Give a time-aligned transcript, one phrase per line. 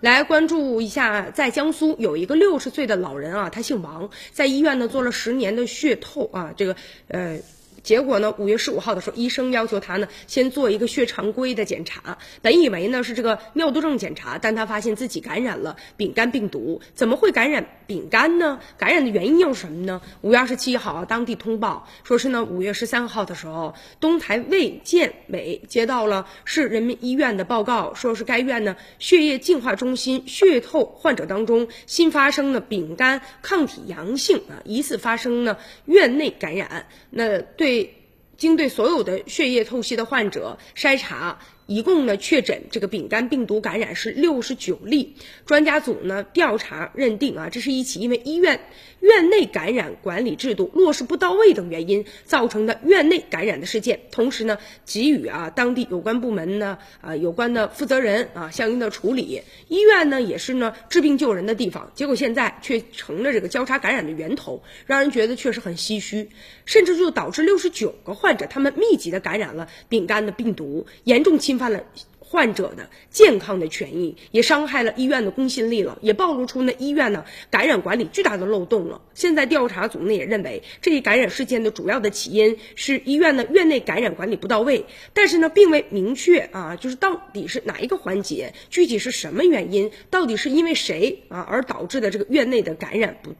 [0.00, 6.74] 来关注一下，在江苏有一个六十岁的老人啊，他姓王，在医院呢做了十年的血透啊，这个
[7.08, 7.38] 呃。
[7.82, 8.34] 结果呢？
[8.38, 12.18] 五月十五号的时候，医生要求他呢先做一个血常规的检查。
[12.42, 16.82] 本以为呢是这个尿毒症检查，但他发现自己感染了丙肝病毒。
[16.94, 18.60] 怎么会感染丙肝呢？
[18.76, 20.02] 感染的原因又是什么呢？
[20.20, 35.56] 五月二十七号，当地通报说是呢，五月十三号的时候，东台卫健委接到了市人民医院的报告，说是该院呢血液净化中心血透患者当中新发生的丙肝抗体阳性啊，疑似发生呢
[35.86, 36.86] 院内感染。
[37.08, 37.69] 那对。
[37.70, 37.94] 对，
[38.36, 41.38] 经对所有的血液透析的患者筛查。
[41.70, 45.14] 一共呢确诊这个丙肝病毒感染是六十九例，
[45.46, 48.58] 专家组呢调查认定啊，这是一起因为医院
[48.98, 59.40] 院内感染管理制度落实不到位等原因造成的院内感染的事件，同时呢给予啊当地有关部门呢啊有关的负责人啊相应的处理。
[59.68, 66.28] 医院呢也是呢治病救人的地方，结果现在却成了这个交叉感染的源头，让人觉得确实很唏嘘，
[66.64, 71.59] 甚至就导致六十九个患者他们密集的感染了丙肝的病毒，严重侵。
[71.60, 71.84] 犯了
[72.18, 79.02] 患者的健康的权益，也伤害了医院的公信力了，也暴露出呢医院呢感染管理巨大的漏洞了。
[79.12, 93.34] 现在调查组呢也认为，这一感染事件的主要的起因是医院呢院内感染管理不到位，但是呢并未明确啊，就是到底是哪一个环节，具体是什么原因，到底是因为谁啊而导致的这个院内的感染不？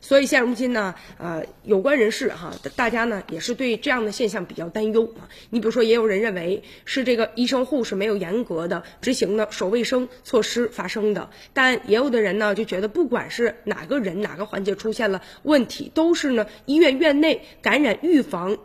[0.00, 5.28] 所以现如今呢，呃，有关人士哈，大家呢也是对这样的现象比较担忧啊。
[5.50, 18.58] 你比如说，也有人认为是这个医生护士没有严格的执行呢守卫生措施发生的，但也有的人呢就觉得，不管是哪个人哪个环节出现了问题，都是呢医院院内感染预防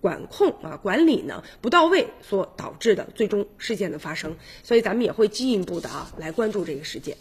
[0.00, 4.36] 管控啊管理呢不到位所导致的最终事件的发生。
[4.62, 7.16] 所以咱们也会进一步的啊来关注这个事件。